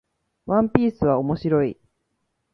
[0.47, 1.77] ワンピースは面白い